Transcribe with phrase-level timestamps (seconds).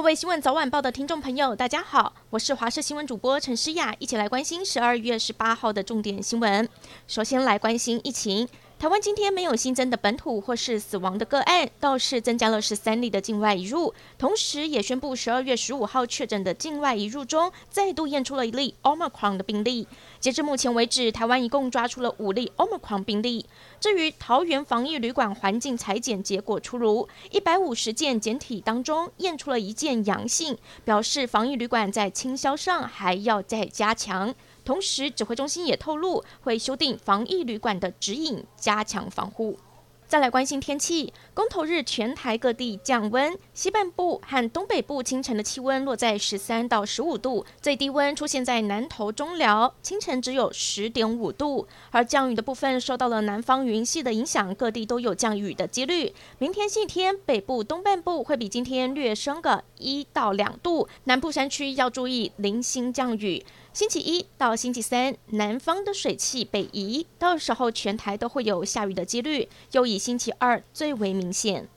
[0.00, 6.66] 各位新闻早晚报的听众朋友，大家好，我是华视新闻主播陈诗雅，一起来关心十二月十八号的重点新闻。
[7.06, 8.48] 首先来关心疫情。
[8.80, 19.86] 台湾今天没有新增的本土或是死亡的个案，倒是增加了十三例的境外移入，同时也宣布十二月十五号确诊的境外移入中，再度验出了一例 Omicron 的病例。
[20.18, 23.44] 截至目前为止，台湾一共抓出了五例 Omicron 病例。
[23.78, 30.56] 至于桃园防疫旅馆环境采检结果出炉，一百五十件检体当中验出了一件阳性，
[30.86, 34.34] 表示防疫旅馆在清消上还要再加强。
[34.70, 39.58] 同时，指挥中心也透露会修订防疫旅馆的指引，加强防护。
[40.06, 51.66] 再来关心天气，公投日全台各地降温，西半部和东北部清晨的气温落在十三到十五度，最低温出现在南投中寮，清晨只有十点五度。
[51.90, 56.12] 而降雨的部分受到了南方云系的影响，各地都有降雨的几率。
[56.38, 63.44] 明天星期天，北部东半部会比今天略升个一到两度，南部山区要注意零星降雨。
[63.72, 71.68] 星期一到星期三，南方的水汽北移，到时候全台都会有下雨的几率，又以星期二最为明显。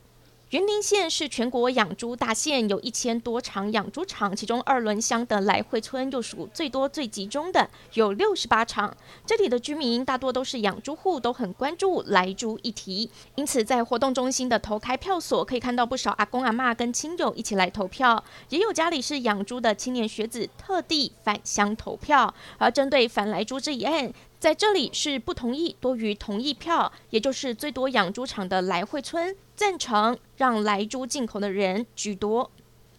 [0.54, 8.96] 云林县是全国养猪大县，有一千多场养猪场，其中二仑乡的来惠村又属最多最集中的，有六十八场。
[9.26, 22.32] 这里的居民大多都是养猪户，都很关注来猪议题，因此在活动中心的投开票所可以看到不少阿公阿嬷跟亲友一起来投票，也有家里是养猪的青年学子特地返乡投票。
[22.58, 24.12] 而针对反来猪这一案，
[24.44, 32.50] 在这里是不同意多于同意票，也就是最多养猪场的来惠村赞成让来猪进口的人居多。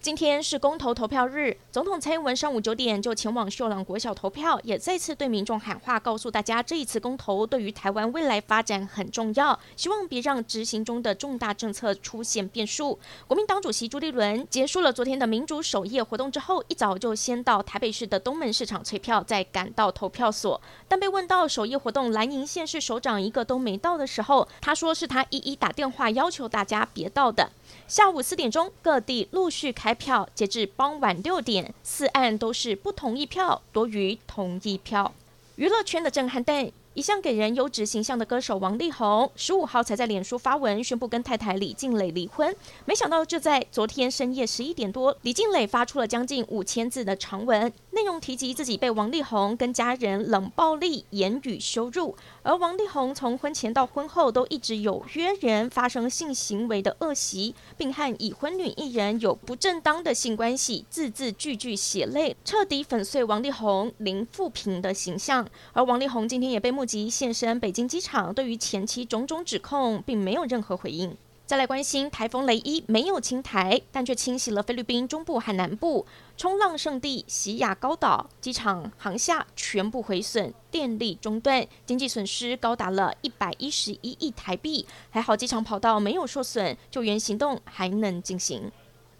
[0.05, 12.99] 今天是公投投票日，总统蔡英文上午九点就前往秀朗国小投票，也再次对民众喊话，告诉大家这一次公投对于台湾未来发展很重要，希望别让执行中的重大政策出现变数。
[13.25, 20.61] 国民党主席朱立伦结束了昨天的民主首夜活动之后，一早就先到台北市的东门市场催票，再赶到投票所。
[20.87, 27.49] 但被问到首夜活动蓝营县市首长一个都没到的时候，他说是他一一打电话要求大家别到的。
[27.87, 35.13] 下午四点钟，各地陆续开票，截至傍晚六点，四案都是不同意票多于同意票。
[35.55, 36.69] 娱乐圈的震撼弹。
[36.95, 42.55] 一向给人优质形象的歌手王力宏，十五号才在脸书发文宣布跟太太李静蕾离婚。
[42.85, 52.15] 没想到就在昨天深夜十一点多，李静蕾发出了将近五千字的长文，内容提及自己被王力宏跟家人冷暴力、言语羞辱。
[52.43, 65.45] 而王力宏从婚前到婚后都一直有约人发生性行为的恶习，并和已婚女艺人有不正当的性关系，字字句句血泪，彻底粉碎王力宏零负评的形象。
[65.73, 66.85] 而王力宏今天也被目。
[66.85, 71.17] 击现身北京机场，对于前期种种指控，并没有任何回应。
[71.47, 76.03] 再来关心台风雷伊没有侵台，但却侵袭了菲律宾中部和南部，
[76.35, 84.87] 冲浪圣地喜雅高岛，机场航厦全部毁损，电力中断，经济损失高达了一百一十一亿台币。
[85.11, 88.71] 还好机场跑道没有受损，救援行动还能进行。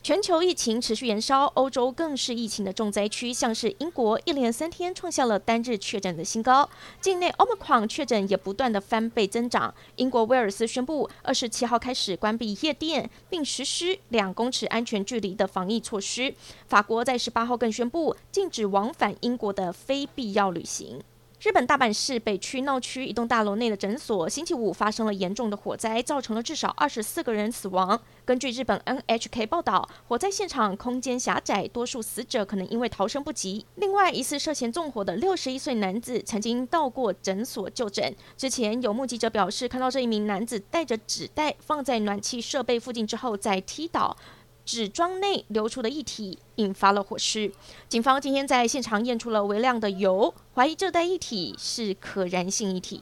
[0.05, 6.69] 全球疫情持续延烧，欧洲更是疫情的重灾区，像是英国一连三天创下了单日确诊的新高，
[7.01, 9.73] 境内 Omicron 确诊也不断的翻倍增长。
[9.95, 16.35] 英国威尔斯宣布二十七号开始关闭夜店，并实施两公尺安全距离的防疫措施。
[16.67, 21.01] 法国在十八号更宣布禁止往返英国的非必要旅行。
[21.45, 28.01] 日本大阪市北区闹区一栋大楼内的诊所，星期五发生了严重的火灾，造成了至少二十四个人死亡。
[28.25, 33.63] 根据日本 NHK 报道，火灾现场空间狭窄，多数死者可能因为逃生不及。
[33.75, 38.16] 另外，疑似涉嫌纵火的六十一岁男子曾经到过诊所就诊。
[38.35, 44.17] 之前有目击者表示，看到这一名男子带着纸袋放在暖气设备附近之后再踢倒。
[44.66, 47.52] 纸装内流出的液体引发了火势，
[47.88, 53.02] 警方今天在现场验出了微量的油，怀疑这袋液体是可燃性液体。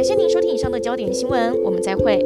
[0.00, 2.18] 感谢您收听以上的焦点新闻，我们再会。